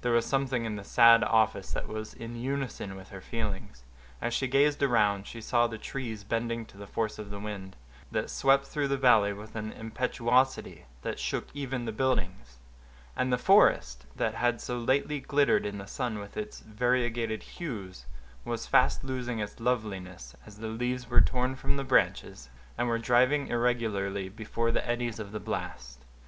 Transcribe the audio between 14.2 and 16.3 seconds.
had so lately glittered in the sun